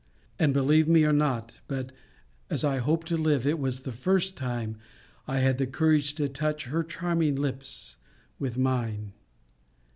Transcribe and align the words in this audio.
And, 0.39 0.51
believe 0.51 0.87
me, 0.87 1.03
or 1.03 1.13
not, 1.13 1.59
but, 1.67 1.91
as 2.49 2.63
I 2.63 2.77
hope 2.79 3.03
to 3.03 3.15
live, 3.17 3.45
it 3.45 3.59
was 3.59 3.81
the 3.81 3.91
first 3.91 4.35
time 4.35 4.77
I 5.27 5.37
had 5.41 5.59
the 5.59 5.67
courage 5.67 6.15
to 6.15 6.27
touch 6.27 6.63
her 6.65 6.83
charming 6.83 7.35
lips 7.35 7.97
with 8.39 8.57
mine. 8.57 9.13